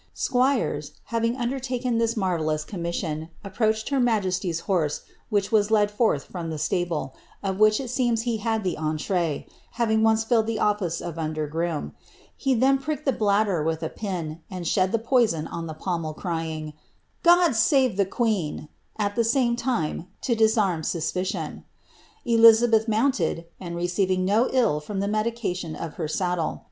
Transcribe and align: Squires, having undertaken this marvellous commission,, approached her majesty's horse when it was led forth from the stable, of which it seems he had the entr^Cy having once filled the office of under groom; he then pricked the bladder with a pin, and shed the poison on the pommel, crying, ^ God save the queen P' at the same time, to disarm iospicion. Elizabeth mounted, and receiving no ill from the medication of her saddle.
Squires, 0.15 0.93
having 1.13 1.37
undertaken 1.37 1.99
this 1.99 2.17
marvellous 2.17 2.63
commission,, 2.65 3.29
approached 3.43 3.89
her 3.89 3.99
majesty's 3.99 4.61
horse 4.61 5.01
when 5.29 5.43
it 5.43 5.51
was 5.51 5.69
led 5.69 5.91
forth 5.91 6.23
from 6.23 6.49
the 6.49 6.57
stable, 6.57 7.13
of 7.43 7.59
which 7.59 7.79
it 7.79 7.87
seems 7.91 8.23
he 8.23 8.37
had 8.37 8.63
the 8.63 8.75
entr^Cy 8.79 9.45
having 9.73 10.01
once 10.01 10.23
filled 10.23 10.47
the 10.47 10.57
office 10.57 11.01
of 11.01 11.19
under 11.19 11.45
groom; 11.45 11.93
he 12.35 12.55
then 12.55 12.79
pricked 12.79 13.05
the 13.05 13.11
bladder 13.11 13.63
with 13.63 13.83
a 13.83 13.89
pin, 13.89 14.41
and 14.49 14.67
shed 14.67 14.91
the 14.91 14.97
poison 14.97 15.45
on 15.45 15.67
the 15.67 15.75
pommel, 15.75 16.15
crying, 16.15 16.69
^ 16.71 16.73
God 17.21 17.55
save 17.55 17.95
the 17.95 18.03
queen 18.03 18.61
P' 18.61 18.67
at 19.03 19.15
the 19.15 19.23
same 19.23 19.55
time, 19.55 20.07
to 20.21 20.33
disarm 20.33 20.81
iospicion. 20.81 21.63
Elizabeth 22.25 22.87
mounted, 22.87 23.45
and 23.59 23.75
receiving 23.75 24.25
no 24.25 24.49
ill 24.51 24.79
from 24.79 24.99
the 24.99 25.07
medication 25.07 25.75
of 25.75 25.93
her 25.97 26.07
saddle. 26.07 26.59